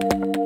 Thank 0.00 0.36
you. 0.36 0.37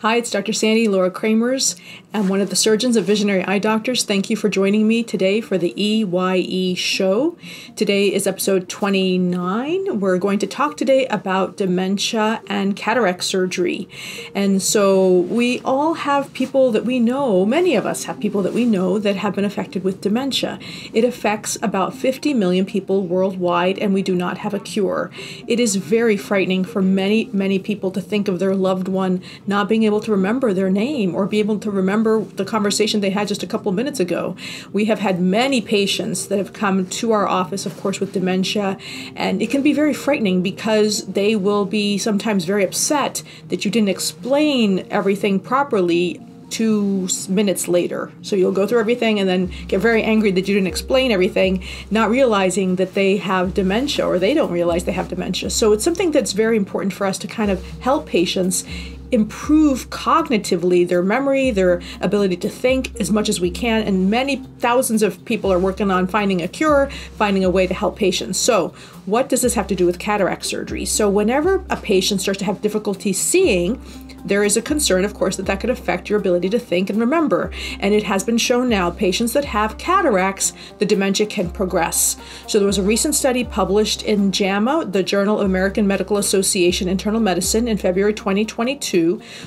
Hi, 0.00 0.16
it's 0.16 0.30
Dr. 0.30 0.52
Sandy 0.52 0.88
Lora 0.88 1.10
Cremers. 1.10 1.74
I'm 2.12 2.28
one 2.28 2.42
of 2.42 2.50
the 2.50 2.56
surgeons 2.56 2.96
of 2.96 3.06
Visionary 3.06 3.42
Eye 3.44 3.58
Doctors. 3.58 4.04
Thank 4.04 4.28
you 4.28 4.36
for 4.36 4.50
joining 4.50 4.86
me 4.86 5.02
today 5.02 5.40
for 5.40 5.56
the 5.56 5.72
EYE 5.74 6.74
show. 6.74 7.38
Today 7.76 8.12
is 8.12 8.26
episode 8.26 8.68
29. 8.68 9.98
We're 9.98 10.18
going 10.18 10.38
to 10.40 10.46
talk 10.46 10.76
today 10.76 11.06
about 11.06 11.56
dementia 11.56 12.42
and 12.46 12.76
cataract 12.76 13.24
surgery. 13.24 13.88
And 14.34 14.62
so 14.62 15.20
we 15.20 15.60
all 15.60 15.94
have 15.94 16.32
people 16.34 16.72
that 16.72 16.84
we 16.84 17.00
know, 17.00 17.46
many 17.46 17.74
of 17.74 17.86
us 17.86 18.04
have 18.04 18.20
people 18.20 18.42
that 18.42 18.52
we 18.52 18.66
know 18.66 18.98
that 18.98 19.16
have 19.16 19.34
been 19.34 19.46
affected 19.46 19.82
with 19.82 20.02
dementia. 20.02 20.58
It 20.92 21.04
affects 21.04 21.56
about 21.62 21.94
50 21.94 22.34
million 22.34 22.66
people 22.66 23.06
worldwide, 23.06 23.78
and 23.78 23.94
we 23.94 24.02
do 24.02 24.14
not 24.14 24.38
have 24.38 24.52
a 24.52 24.60
cure. 24.60 25.10
It 25.46 25.58
is 25.58 25.76
very 25.76 26.18
frightening 26.18 26.64
for 26.64 26.82
many, 26.82 27.30
many 27.32 27.58
people 27.58 27.90
to 27.92 28.00
think 28.02 28.28
of 28.28 28.38
their 28.38 28.54
loved 28.54 28.88
one 28.88 29.22
not 29.46 29.70
being 29.70 29.85
able 29.86 30.00
to 30.00 30.10
remember 30.10 30.52
their 30.52 30.70
name 30.70 31.14
or 31.14 31.26
be 31.26 31.38
able 31.38 31.58
to 31.60 31.70
remember 31.70 32.20
the 32.20 32.44
conversation 32.44 33.00
they 33.00 33.10
had 33.10 33.28
just 33.28 33.42
a 33.42 33.46
couple 33.46 33.72
minutes 33.72 34.00
ago. 34.00 34.36
We 34.72 34.86
have 34.86 34.98
had 34.98 35.20
many 35.20 35.60
patients 35.60 36.28
that 36.28 36.38
have 36.38 36.52
come 36.52 36.86
to 36.86 37.12
our 37.12 37.26
office, 37.26 37.66
of 37.66 37.78
course, 37.80 38.00
with 38.00 38.12
dementia, 38.12 38.76
and 39.14 39.40
it 39.40 39.50
can 39.50 39.62
be 39.62 39.72
very 39.72 39.94
frightening 39.94 40.42
because 40.42 41.06
they 41.06 41.36
will 41.36 41.64
be 41.64 41.98
sometimes 41.98 42.44
very 42.44 42.64
upset 42.64 43.22
that 43.48 43.64
you 43.64 43.70
didn't 43.70 43.88
explain 43.88 44.86
everything 44.90 45.40
properly 45.40 46.20
two 46.50 47.08
minutes 47.28 47.68
later. 47.68 48.12
So 48.22 48.36
you'll 48.36 48.52
go 48.52 48.66
through 48.66 48.80
everything 48.80 49.18
and 49.18 49.28
then 49.28 49.50
get 49.68 49.80
very 49.80 50.02
angry 50.02 50.30
that 50.32 50.46
you 50.46 50.54
didn't 50.54 50.68
explain 50.68 51.10
everything, 51.10 51.64
not 51.90 52.10
realizing 52.10 52.76
that 52.76 52.94
they 52.94 53.16
have 53.16 53.54
dementia 53.54 54.06
or 54.06 54.18
they 54.18 54.34
don't 54.34 54.52
realize 54.52 54.84
they 54.84 54.92
have 54.92 55.08
dementia. 55.08 55.50
So 55.50 55.72
it's 55.72 55.84
something 55.84 56.12
that's 56.12 56.32
very 56.32 56.56
important 56.56 56.92
for 56.92 57.06
us 57.06 57.18
to 57.18 57.26
kind 57.26 57.50
of 57.50 57.64
help 57.80 58.06
patients 58.06 58.64
improve 59.12 59.90
cognitively 59.90 60.86
their 60.86 61.02
memory, 61.02 61.50
their 61.50 61.80
ability 62.00 62.36
to 62.38 62.48
think 62.48 62.98
as 63.00 63.10
much 63.10 63.28
as 63.28 63.40
we 63.40 63.50
can. 63.50 63.82
And 63.82 64.10
many 64.10 64.36
thousands 64.58 65.02
of 65.02 65.24
people 65.24 65.52
are 65.52 65.58
working 65.58 65.90
on 65.90 66.06
finding 66.06 66.42
a 66.42 66.48
cure, 66.48 66.90
finding 67.16 67.44
a 67.44 67.50
way 67.50 67.66
to 67.66 67.74
help 67.74 67.96
patients. 67.96 68.38
So, 68.38 68.74
what 69.06 69.28
does 69.28 69.42
this 69.42 69.54
have 69.54 69.68
to 69.68 69.76
do 69.76 69.86
with 69.86 70.00
cataract 70.00 70.44
surgery? 70.44 70.84
So, 70.84 71.08
whenever 71.08 71.64
a 71.70 71.76
patient 71.76 72.20
starts 72.20 72.38
to 72.40 72.44
have 72.44 72.60
difficulty 72.60 73.12
seeing, 73.12 73.80
there 74.26 74.42
is 74.42 74.56
a 74.56 74.62
concern, 74.62 75.04
of 75.04 75.14
course, 75.14 75.36
that 75.36 75.46
that 75.46 75.60
could 75.60 75.70
affect 75.70 76.10
your 76.10 76.18
ability 76.18 76.48
to 76.50 76.58
think 76.58 76.90
and 76.90 76.98
remember. 76.98 77.52
And 77.78 77.94
it 77.94 78.02
has 78.02 78.24
been 78.24 78.38
shown 78.38 78.68
now 78.68 78.90
patients 78.90 79.32
that 79.34 79.44
have 79.44 79.78
cataracts, 79.78 80.52
the 80.78 80.86
dementia 80.86 81.26
can 81.26 81.50
progress. 81.50 82.16
So 82.48 82.58
there 82.58 82.66
was 82.66 82.78
a 82.78 82.82
recent 82.82 83.14
study 83.14 83.44
published 83.44 84.02
in 84.02 84.32
JAMA, 84.32 84.86
the 84.86 85.04
Journal 85.04 85.38
of 85.38 85.46
American 85.46 85.86
Medical 85.86 86.16
Association 86.16 86.88
Internal 86.88 87.20
Medicine, 87.20 87.68
in 87.68 87.76
February 87.76 88.14
2022, 88.14 88.95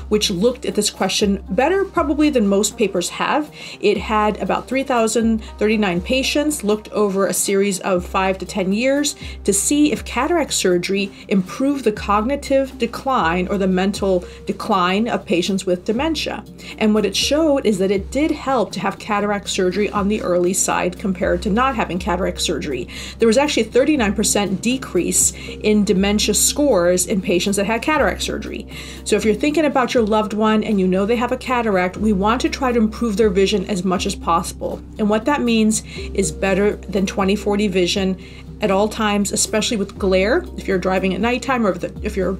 which 0.09 0.29
looked 0.29 0.65
at 0.65 0.75
this 0.75 0.89
question 0.89 1.43
better 1.49 1.85
probably 1.85 2.29
than 2.29 2.47
most 2.47 2.77
papers 2.77 3.09
have. 3.09 3.51
It 3.79 3.97
had 3.97 4.37
about 4.41 4.67
3,039 4.67 6.01
patients, 6.01 6.63
looked 6.63 6.89
over 6.89 7.27
a 7.27 7.33
series 7.33 7.79
of 7.81 8.05
five 8.05 8.37
to 8.39 8.45
10 8.45 8.73
years 8.73 9.15
to 9.43 9.53
see 9.53 9.91
if 9.91 10.05
cataract 10.05 10.53
surgery 10.53 11.11
improved 11.27 11.83
the 11.83 11.91
cognitive 11.91 12.77
decline 12.77 13.47
or 13.47 13.57
the 13.57 13.67
mental 13.67 14.23
decline 14.45 15.07
of 15.07 15.25
patients 15.25 15.65
with 15.65 15.85
dementia. 15.85 16.43
And 16.77 16.93
what 16.93 17.05
it 17.05 17.15
showed 17.15 17.65
is 17.65 17.77
that 17.79 17.91
it 17.91 18.11
did 18.11 18.31
help 18.31 18.71
to 18.73 18.79
have 18.79 18.99
cataract 18.99 19.49
surgery 19.49 19.89
on 19.89 20.07
the 20.07 20.21
early 20.21 20.53
side 20.53 20.97
compared 20.99 21.41
to 21.43 21.49
not 21.49 21.75
having 21.75 21.99
cataract 21.99 22.41
surgery. 22.41 22.87
There 23.17 23.27
was 23.27 23.37
actually 23.37 23.63
a 23.63 23.71
39% 23.71 24.61
decrease 24.61 25.33
in 25.63 25.83
dementia 25.83 26.33
scores 26.33 27.05
in 27.05 27.21
patients 27.21 27.55
that 27.55 27.65
had 27.65 27.81
cataract 27.81 28.21
surgery. 28.21 28.67
So 29.03 29.15
if 29.15 29.25
you're 29.25 29.35
thinking 29.39 29.65
about 29.65 29.93
your 29.93 30.03
loved 30.03 30.33
one 30.33 30.63
and 30.63 30.79
you 30.79 30.87
know 30.87 31.05
they 31.05 31.15
have 31.15 31.31
a 31.31 31.37
cataract, 31.37 31.97
we 31.97 32.13
want 32.13 32.41
to 32.41 32.49
try 32.49 32.71
to 32.71 32.77
improve 32.77 33.17
their 33.17 33.29
vision 33.29 33.65
as 33.65 33.83
much 33.83 34.05
as 34.05 34.15
possible. 34.15 34.81
And 34.97 35.09
what 35.09 35.25
that 35.25 35.41
means 35.41 35.83
is 36.13 36.31
better 36.31 36.75
than 36.75 37.05
20/40 37.05 37.69
vision 37.69 38.17
at 38.61 38.71
all 38.71 38.89
times, 38.89 39.31
especially 39.31 39.77
with 39.77 39.97
glare. 39.97 40.43
If 40.57 40.67
you're 40.67 40.77
driving 40.77 41.13
at 41.13 41.21
nighttime 41.21 41.65
or 41.65 41.71
if, 41.71 41.79
the, 41.79 41.97
if 42.03 42.17
you're 42.17 42.37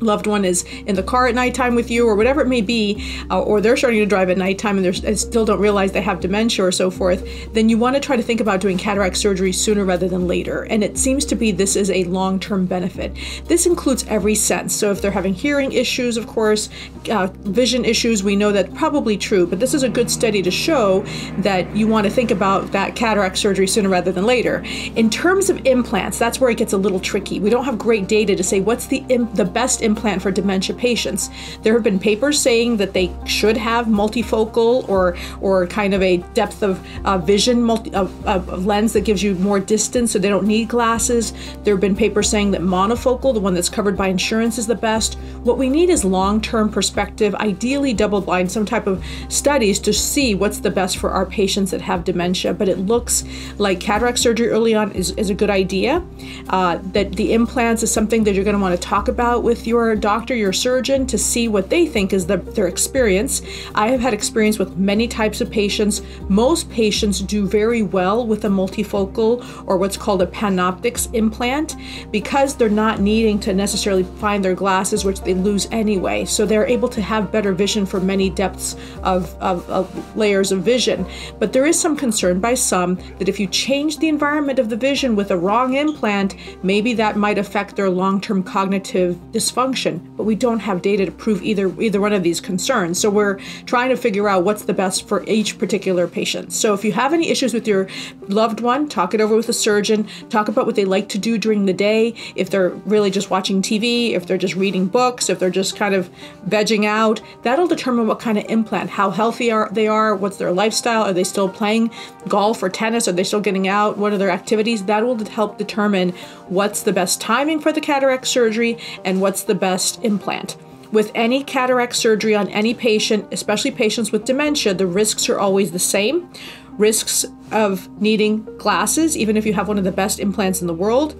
loved 0.00 0.26
one 0.26 0.44
is 0.44 0.64
in 0.86 0.94
the 0.94 1.02
car 1.02 1.26
at 1.26 1.34
nighttime 1.34 1.74
with 1.74 1.90
you 1.90 2.06
or 2.06 2.14
whatever 2.14 2.40
it 2.40 2.48
may 2.48 2.60
be 2.60 3.24
uh, 3.30 3.40
or 3.40 3.60
they're 3.60 3.76
starting 3.76 4.00
to 4.00 4.06
drive 4.06 4.30
at 4.30 4.38
nighttime 4.38 4.76
and 4.78 4.86
they 4.86 5.14
still 5.14 5.44
don't 5.44 5.60
realize 5.60 5.92
they 5.92 6.00
have 6.00 6.20
dementia 6.20 6.64
or 6.64 6.72
so 6.72 6.90
forth 6.90 7.26
then 7.52 7.68
you 7.68 7.78
want 7.78 7.94
to 7.96 8.00
try 8.00 8.16
to 8.16 8.22
think 8.22 8.40
about 8.40 8.60
doing 8.60 8.78
cataract 8.78 9.16
surgery 9.16 9.52
sooner 9.52 9.84
rather 9.84 10.08
than 10.08 10.26
later. 10.26 10.62
And 10.64 10.84
it 10.84 10.96
seems 10.98 11.24
to 11.26 11.34
be 11.34 11.50
this 11.50 11.76
is 11.76 11.90
a 11.90 12.04
long-term 12.04 12.66
benefit. 12.66 13.16
This 13.46 13.66
includes 13.66 14.04
every 14.06 14.34
sense. 14.34 14.74
So 14.74 14.90
if 14.90 15.02
they're 15.02 15.10
having 15.10 15.34
hearing 15.34 15.72
issues 15.72 16.16
of 16.16 16.26
course 16.26 16.68
uh, 17.10 17.28
vision 17.40 17.84
issues 17.84 18.22
we 18.22 18.36
know 18.36 18.52
that 18.52 18.72
probably 18.74 19.16
true 19.16 19.46
but 19.46 19.60
this 19.60 19.74
is 19.74 19.82
a 19.82 19.88
good 19.88 20.10
study 20.10 20.42
to 20.42 20.50
show 20.50 21.00
that 21.38 21.74
you 21.76 21.86
want 21.86 22.04
to 22.04 22.10
think 22.10 22.30
about 22.30 22.70
that 22.72 22.94
cataract 22.94 23.38
surgery 23.38 23.66
sooner 23.66 23.88
rather 23.88 24.12
than 24.12 24.24
later. 24.24 24.62
In 24.96 25.10
terms 25.10 25.50
of 25.50 25.64
implants 25.66 26.18
that's 26.18 26.40
where 26.40 26.50
it 26.50 26.58
gets 26.58 26.72
a 26.72 26.78
little 26.78 27.00
tricky. 27.00 27.40
We 27.40 27.50
don't 27.50 27.64
have 27.64 27.78
great 27.78 28.08
data 28.08 28.36
to 28.36 28.42
say 28.42 28.60
what's 28.60 28.86
the 28.86 29.00
the 29.34 29.44
best 29.44 29.77
implant 29.80 30.22
for 30.22 30.30
dementia 30.30 30.74
patients. 30.74 31.30
There 31.62 31.74
have 31.74 31.82
been 31.82 31.98
papers 31.98 32.40
saying 32.40 32.76
that 32.78 32.92
they 32.92 33.14
should 33.26 33.56
have 33.56 33.86
multifocal 33.86 34.88
or 34.88 35.16
or 35.40 35.66
kind 35.66 35.94
of 35.94 36.02
a 36.02 36.18
depth 36.34 36.62
of 36.62 36.84
uh, 37.04 37.18
vision 37.18 37.62
multi, 37.62 37.94
uh, 37.94 38.08
uh, 38.26 38.38
lens 38.56 38.92
that 38.92 39.02
gives 39.02 39.22
you 39.22 39.34
more 39.36 39.60
distance, 39.60 40.12
so 40.12 40.18
they 40.18 40.28
don't 40.28 40.46
need 40.46 40.68
glasses. 40.68 41.32
There 41.64 41.74
have 41.74 41.80
been 41.80 41.96
papers 41.96 42.28
saying 42.28 42.50
that 42.52 42.60
monofocal, 42.60 43.34
the 43.34 43.40
one 43.40 43.54
that's 43.54 43.68
covered 43.68 43.96
by 43.96 44.08
insurance, 44.08 44.58
is 44.58 44.66
the 44.66 44.74
best. 44.74 45.14
What 45.42 45.58
we 45.58 45.68
need 45.68 45.90
is 45.90 46.04
long-term 46.04 46.70
perspective, 46.70 47.34
ideally 47.36 47.94
double-blind, 47.94 48.50
some 48.50 48.64
type 48.64 48.86
of 48.86 49.04
studies 49.28 49.78
to 49.80 49.92
see 49.92 50.34
what's 50.34 50.58
the 50.58 50.70
best 50.70 50.96
for 50.98 51.10
our 51.10 51.26
patients 51.26 51.70
that 51.70 51.80
have 51.80 52.04
dementia. 52.04 52.54
But 52.54 52.68
it 52.68 52.78
looks 52.78 53.24
like 53.58 53.80
cataract 53.80 54.18
surgery 54.18 54.48
early 54.48 54.74
on 54.74 54.92
is, 54.92 55.12
is 55.12 55.30
a 55.30 55.34
good 55.34 55.50
idea. 55.50 56.04
Uh, 56.48 56.78
that 56.92 57.12
the 57.12 57.32
implants 57.32 57.82
is 57.82 57.92
something 57.92 58.24
that 58.24 58.34
you're 58.34 58.44
going 58.44 58.56
to 58.56 58.62
want 58.62 58.74
to 58.74 58.88
talk 58.88 59.08
about 59.08 59.42
with 59.42 59.66
your 59.68 59.94
doctor, 59.94 60.34
your 60.34 60.52
surgeon, 60.52 61.06
to 61.06 61.18
see 61.18 61.46
what 61.46 61.70
they 61.70 61.86
think 61.86 62.12
is 62.12 62.26
the, 62.26 62.38
their 62.38 62.66
experience. 62.66 63.42
I 63.74 63.90
have 63.90 64.00
had 64.00 64.14
experience 64.14 64.58
with 64.58 64.76
many 64.78 65.06
types 65.06 65.40
of 65.40 65.50
patients. 65.50 66.00
Most 66.28 66.70
patients 66.70 67.20
do 67.20 67.46
very 67.46 67.82
well 67.82 68.26
with 68.26 68.44
a 68.46 68.48
multifocal 68.48 69.44
or 69.66 69.76
what's 69.76 69.96
called 69.96 70.22
a 70.22 70.26
PanOptix 70.26 71.14
implant 71.14 71.76
because 72.10 72.56
they're 72.56 72.70
not 72.70 73.00
needing 73.00 73.38
to 73.40 73.52
necessarily 73.52 74.04
find 74.18 74.44
their 74.44 74.54
glasses, 74.54 75.04
which 75.04 75.20
they 75.20 75.34
lose 75.34 75.68
anyway. 75.70 76.24
So 76.24 76.46
they're 76.46 76.66
able 76.66 76.88
to 76.88 77.02
have 77.02 77.30
better 77.30 77.52
vision 77.52 77.84
for 77.84 78.00
many 78.00 78.30
depths 78.30 78.74
of, 79.02 79.34
of, 79.40 79.68
of 79.68 80.16
layers 80.16 80.50
of 80.50 80.62
vision. 80.62 81.06
But 81.38 81.52
there 81.52 81.66
is 81.66 81.78
some 81.78 81.96
concern 81.96 82.40
by 82.40 82.54
some 82.54 82.96
that 83.18 83.28
if 83.28 83.38
you 83.38 83.46
change 83.46 83.98
the 83.98 84.08
environment 84.08 84.58
of 84.58 84.70
the 84.70 84.76
vision 84.76 85.14
with 85.14 85.30
a 85.30 85.36
wrong 85.36 85.74
implant, 85.74 86.36
maybe 86.62 86.94
that 86.94 87.16
might 87.16 87.36
affect 87.36 87.76
their 87.76 87.90
long 87.90 88.20
term 88.20 88.42
cognitive 88.42 89.16
dysfunction 89.32 89.57
function, 89.58 89.98
but 90.16 90.22
we 90.22 90.36
don't 90.36 90.60
have 90.60 90.82
data 90.82 91.04
to 91.04 91.10
prove 91.10 91.42
either 91.42 91.66
either 91.82 92.00
one 92.00 92.12
of 92.12 92.22
these 92.22 92.40
concerns. 92.40 92.96
So 93.00 93.10
we're 93.10 93.40
trying 93.66 93.88
to 93.88 93.96
figure 93.96 94.28
out 94.28 94.44
what's 94.44 94.62
the 94.62 94.72
best 94.72 95.08
for 95.08 95.24
each 95.24 95.58
particular 95.58 96.06
patient. 96.06 96.52
So 96.52 96.74
if 96.74 96.84
you 96.84 96.92
have 96.92 97.12
any 97.12 97.28
issues 97.28 97.52
with 97.52 97.66
your 97.66 97.88
loved 98.28 98.60
one, 98.60 98.88
talk 98.88 99.14
it 99.14 99.20
over 99.20 99.34
with 99.34 99.48
a 99.48 99.52
surgeon. 99.52 100.06
Talk 100.30 100.46
about 100.46 100.64
what 100.64 100.76
they 100.76 100.84
like 100.84 101.08
to 101.08 101.18
do 101.18 101.38
during 101.38 101.66
the 101.66 101.72
day. 101.72 102.14
If 102.36 102.50
they're 102.50 102.70
really 102.86 103.10
just 103.10 103.30
watching 103.30 103.60
TV, 103.60 104.12
if 104.12 104.28
they're 104.28 104.38
just 104.38 104.54
reading 104.54 104.86
books, 104.86 105.28
if 105.28 105.40
they're 105.40 105.50
just 105.50 105.74
kind 105.74 105.92
of 105.92 106.08
vegging 106.46 106.84
out, 106.84 107.20
that'll 107.42 107.66
determine 107.66 108.06
what 108.06 108.20
kind 108.20 108.38
of 108.38 108.44
implant, 108.48 108.90
how 108.90 109.10
healthy 109.10 109.50
are 109.50 109.68
they 109.72 109.88
are, 109.88 110.14
what's 110.14 110.36
their 110.36 110.52
lifestyle, 110.52 111.02
are 111.02 111.12
they 111.12 111.24
still 111.24 111.48
playing 111.48 111.90
golf 112.28 112.62
or 112.62 112.68
tennis, 112.68 113.08
are 113.08 113.12
they 113.12 113.24
still 113.24 113.40
getting 113.40 113.66
out, 113.66 113.98
what 113.98 114.12
are 114.12 114.18
their 114.18 114.30
activities? 114.30 114.84
That 114.84 115.04
will 115.04 115.18
help 115.26 115.58
determine 115.58 116.10
what's 116.46 116.82
the 116.84 116.92
best 116.92 117.20
timing 117.20 117.58
for 117.58 117.72
the 117.72 117.80
cataract 117.80 118.26
surgery 118.26 118.78
and 119.04 119.20
what's 119.20 119.47
the 119.48 119.54
best 119.56 120.04
implant. 120.04 120.56
With 120.92 121.10
any 121.14 121.44
cataract 121.44 121.96
surgery 121.96 122.34
on 122.34 122.48
any 122.48 122.72
patient, 122.72 123.26
especially 123.32 123.72
patients 123.72 124.12
with 124.12 124.24
dementia, 124.24 124.72
the 124.72 124.86
risks 124.86 125.28
are 125.28 125.38
always 125.38 125.72
the 125.72 125.78
same. 125.78 126.30
Risks 126.78 127.26
of 127.50 127.88
needing 128.00 128.44
glasses, 128.56 129.16
even 129.16 129.36
if 129.36 129.44
you 129.44 129.52
have 129.52 129.68
one 129.68 129.78
of 129.78 129.84
the 129.84 129.92
best 129.92 130.20
implants 130.20 130.60
in 130.60 130.66
the 130.66 130.74
world, 130.74 131.14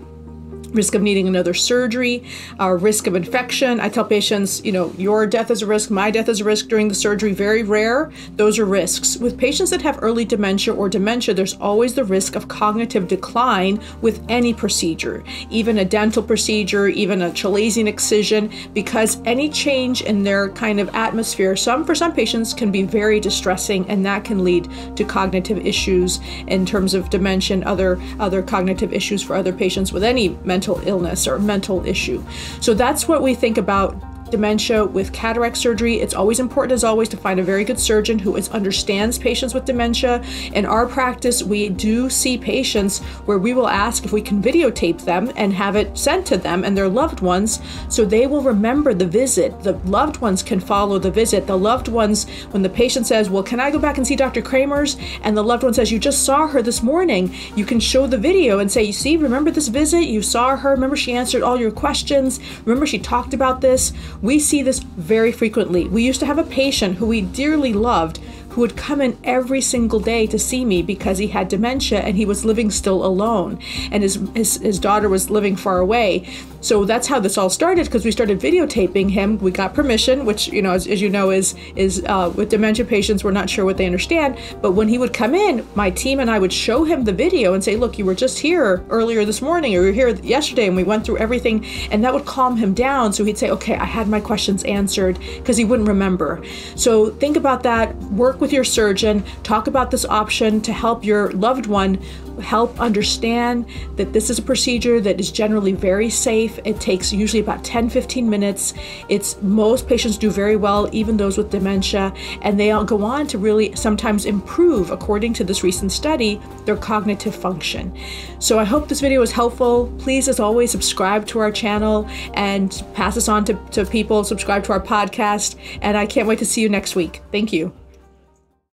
risk 0.73 0.95
of 0.95 1.03
needing 1.03 1.27
another 1.29 1.55
surgery, 1.55 2.25
uh, 2.61 2.71
risk 2.71 3.07
of 3.07 3.15
infection. 3.15 3.81
I 3.81 3.89
tell 3.89 4.05
patients, 4.05 4.65
you 4.65 4.73
know, 4.73 4.93
your 4.97 5.27
death 5.27 5.51
is 5.51 5.63
a 5.63 5.67
risk, 5.67 5.91
my 5.91 6.11
death 6.11 6.29
is 6.29 6.41
a 6.41 6.45
risk 6.45 6.69
during 6.69 6.89
the 6.89 6.95
surgery, 6.95 7.33
very 7.33 7.63
rare. 7.63 8.11
Those 8.37 8.59
are 8.59 8.65
risks. 8.65 9.17
With 9.17 9.39
patients 9.39 9.71
that 9.71 9.83
have 9.83 9.99
early 10.03 10.25
dementia 10.25 10.75
or 10.75 10.89
dementia, 10.89 11.35
there's 11.35 11.55
always 11.55 11.95
the 11.95 12.05
risk 12.05 12.37
of 12.37 12.49
cognitive 12.49 13.09
decline 13.09 13.81
with 14.03 14.23
any 14.29 14.53
procedure, 14.55 15.25
even 15.51 15.79
a 15.79 15.85
dental 15.85 16.23
procedure, 16.23 16.89
even 16.89 17.23
a 17.23 17.31
chalazion 17.31 17.87
excision, 17.87 18.53
because 18.75 19.21
any 19.25 19.49
change 19.49 20.03
in 20.03 20.23
their 20.23 20.51
kind 20.51 20.81
of 20.81 20.89
atmosphere, 20.95 21.57
some 21.57 21.85
for 21.85 21.95
some 21.95 22.13
patients 22.13 22.53
can 22.55 22.71
be 22.71 22.83
very 22.83 23.21
distressing 23.21 23.89
and 23.89 24.05
that 24.05 24.25
can 24.25 24.45
lead 24.45 24.69
to 24.97 25.05
cognitive 25.05 25.65
issues 25.67 26.21
in 26.47 26.67
terms 26.67 26.95
of 26.95 27.11
dementia, 27.11 27.63
other 27.65 28.01
other 28.21 28.43
cognitive 28.43 28.93
issues 28.93 29.23
for 29.23 29.35
other 29.35 29.53
patients 29.53 29.93
with 29.93 30.05
any 30.05 30.31
mental 30.45 30.58
mental 30.59 30.81
illness 30.89 31.29
or 31.29 31.39
mental 31.39 31.87
issue. 31.87 32.21
So 32.61 32.75
that's 32.75 33.07
what 33.07 33.23
we 33.23 33.37
think 33.37 33.59
about 33.59 33.95
dementia 34.31 34.85
with 34.85 35.13
cataract 35.13 35.57
surgery, 35.57 36.01
it's 36.01 36.15
always 36.15 36.41
important, 36.41 36.73
as 36.73 36.85
always, 36.85 37.09
to 37.11 37.17
find 37.17 37.41
a 37.41 37.43
very 37.43 37.65
good 37.65 37.81
surgeon 37.81 38.19
who 38.19 38.37
is, 38.37 38.49
understands 38.51 39.19
patients 39.19 39.55
with 39.55 39.65
dementia. 39.65 40.23
In 40.53 40.67
our 40.67 40.87
practice, 40.87 41.43
we 41.43 41.69
do 41.69 42.09
see 42.11 42.39
patients 42.39 43.01
where 43.27 43.39
we 43.39 43.55
will 43.55 43.69
ask 43.69 44.05
if 44.05 44.13
we 44.13 44.23
can 44.23 44.43
videotape 44.43 45.05
them 45.05 45.33
and 45.37 45.53
have 45.53 45.77
it 45.77 45.97
sent 45.97 46.27
to 46.27 46.37
them 46.37 46.65
and 46.65 46.77
their 46.77 46.89
loved 46.89 47.21
ones 47.21 47.61
so 47.89 48.05
they 48.05 48.27
will 48.27 48.43
remember 48.43 48.95
the 48.95 49.07
visit. 49.07 49.61
The 49.63 49.73
loved 49.85 50.19
ones 50.19 50.43
can 50.43 50.61
follow 50.61 50.99
the 50.99 51.11
visit. 51.11 51.47
The 51.47 51.59
loved 51.59 51.89
ones, 51.89 52.29
when 52.51 52.63
the 52.63 52.69
patient 52.69 53.07
says, 53.07 53.31
Well, 53.31 53.43
can 53.43 53.61
I 53.61 53.71
go 53.71 53.79
back 53.79 53.99
and 53.99 54.07
see 54.07 54.17
Dr. 54.17 54.43
Cremers? 54.43 55.01
And 55.23 55.37
the 55.37 55.45
loved 55.45 55.63
one 55.63 55.75
says, 55.75 55.91
You 55.91 55.99
just 55.99 56.25
saw 56.25 56.47
her 56.49 56.63
this 56.63 56.83
morning, 56.83 57.35
you 57.57 57.65
can 57.65 57.81
show 57.81 58.07
the 58.07 58.19
video 58.19 58.59
and 58.59 58.71
say, 58.71 58.83
You 58.83 58.93
see, 58.93 59.17
remember 59.17 59.51
this 59.51 59.69
visit? 59.69 60.05
You 60.05 60.23
saw 60.23 60.57
her. 60.57 60.71
Remember 60.71 60.97
she 60.97 61.13
answered 61.13 61.43
all 61.43 61.59
your 61.59 61.71
questions. 61.71 62.41
Remember 62.65 62.87
she 62.87 62.99
talked 62.99 63.35
about 63.35 63.61
this. 63.61 63.93
We 64.21 64.39
see 64.39 64.63
this 64.63 64.81
very 64.81 65.31
frequently. 65.31 65.87
We 65.87 66.03
used 66.03 66.21
to 66.21 66.27
have 66.27 66.39
a 66.39 66.45
patient 66.45 66.97
who 66.97 67.07
we 67.07 67.21
dearly 67.21 67.73
loved 67.73 68.19
who 68.59 68.63
would 68.63 68.77
come 68.77 69.01
in 69.01 69.17
every 69.23 69.61
single 69.61 70.01
day 70.01 70.27
to 70.27 70.37
see 70.37 70.65
me 70.65 70.83
because 70.83 71.19
he 71.19 71.29
had 71.29 71.47
dementia 71.47 72.01
and 72.01 72.17
he 72.17 72.27
was 72.27 72.45
living 72.45 72.73
still 72.73 73.07
alone 73.07 73.57
and 73.93 74.03
his, 74.03 74.19
his, 74.35 74.57
his 74.57 74.81
daughter 74.81 75.09
was 75.09 75.31
living 75.31 75.55
far 75.55 75.79
away. 75.79 76.27
So 76.61 76.85
that's 76.85 77.07
how 77.07 77.21
this 77.21 77.39
all 77.39 77.51
started 77.51 77.87
because 77.87 78.05
we 78.05 78.11
started 78.11 78.41
videotaping 78.41 79.11
him. 79.11 79.39
We 79.39 79.51
got 79.51 79.75
permission, 79.75 80.25
which 80.25 80.49
you 80.49 80.61
know, 80.61 80.73
as, 80.73 80.87
as 80.87 81.01
you 81.01 81.09
know, 81.09 81.31
is 81.31 81.55
is 81.77 82.05
uh, 82.07 82.33
with 82.35 82.49
dementia 82.49 82.85
patients, 82.85 83.23
we're 83.23 83.31
not 83.31 83.49
sure 83.49 83.65
what 83.65 83.77
they 83.77 83.87
understand. 83.87 84.37
But 84.61 84.73
when 84.73 84.89
he 84.89 84.99
would 84.99 85.13
come 85.13 85.35
in, 85.35 85.67
my 85.77 85.91
team 85.91 86.19
and 86.19 86.31
I 86.31 86.39
would 86.39 86.53
show 86.53 86.85
him 86.85 87.05
the 87.05 87.13
video 87.13 87.55
and 87.55 87.63
say, 87.63 87.77
"Look, 87.77 87.99
you 87.99 88.05
were 88.05 88.15
just 88.15 88.39
here 88.39 88.85
earlier 88.91 89.25
this 89.25 89.41
morning, 89.41 89.75
or 89.77 89.81
you 89.83 89.87
were 89.87 89.93
here 89.93 90.09
yesterday, 90.17 90.67
and 90.67 90.75
we 90.75 90.83
went 90.83 91.05
through 91.05 91.19
everything," 91.19 91.65
and 91.93 92.03
that 92.03 92.13
would 92.13 92.27
calm 92.27 92.57
him 92.57 92.75
down. 92.75 93.13
So 93.13 93.25
he'd 93.25 93.39
say, 93.39 93.51
"Okay, 93.51 93.77
I 93.77 93.85
had 93.85 94.09
my 94.09 94.21
questions 94.21 94.65
answered," 94.65 95.19
because 95.37 95.57
he 95.57 95.65
wouldn't 95.65 95.89
remember. 95.89 96.43
So 96.75 97.11
think 97.11 97.37
about 97.37 97.63
that. 97.63 97.95
Work 98.11 98.41
with 98.41 98.48
with 98.49 98.55
your 98.55 98.65
surgeon, 98.65 99.23
talk 99.43 99.67
about 99.67 99.91
this 99.91 100.07
option 100.07 100.63
to 100.63 100.73
help 100.73 101.05
your 101.05 101.31
loved 101.33 101.67
one 101.67 101.99
help 102.41 102.81
understand 102.81 103.67
that 103.97 104.13
this 104.13 104.31
is 104.31 104.39
a 104.39 104.43
procedure 104.43 105.01
that 105.01 105.21
is 105.21 105.31
generally 105.31 105.73
very 105.73 106.09
safe. 106.09 106.59
It 106.65 106.81
takes 106.81 107.13
usually 107.13 107.41
about 107.41 107.63
10 107.65 107.91
15 107.91 108.31
minutes. 108.31 108.73
It's 109.11 109.41
most 109.43 109.87
patients 109.87 110.17
do 110.17 110.31
very 110.31 110.57
well, 110.57 110.89
even 110.93 111.17
those 111.17 111.37
with 111.37 111.51
dementia, 111.51 112.15
and 112.43 112.59
they 112.59 112.71
all 112.71 112.85
go 112.85 113.03
on 113.05 113.27
to 113.27 113.39
really 113.39 113.75
sometimes 113.77 114.25
improve, 114.25 114.91
according 114.91 115.35
to 115.35 115.45
this 115.45 115.63
recent 115.63 115.93
study, 115.93 116.41
their 116.65 116.77
cognitive 116.77 117.35
function. 117.35 117.95
So 118.39 118.59
I 118.59 118.65
hope 118.65 118.89
this 118.89 119.01
video 119.01 119.21
was 119.21 119.33
helpful. 119.33 119.93
Please, 119.99 120.29
as 120.29 120.41
always, 120.41 120.71
subscribe 120.71 121.27
to 121.27 121.41
our 121.41 121.53
channel 121.53 122.09
and 122.35 122.83
pass 122.95 123.15
this 123.17 123.29
on 123.29 123.45
to, 123.47 123.55
to 123.73 123.85
people, 123.85 124.25
subscribe 124.25 124.65
to 124.65 124.73
our 124.73 124.81
podcast, 124.81 125.57
and 125.83 125.99
I 125.99 126.07
can't 126.07 126.27
wait 126.29 126.39
to 126.39 126.47
see 126.47 126.63
you 126.63 126.69
next 126.69 126.97
week. 126.97 127.21
Thank 127.31 127.53
you. 127.53 127.75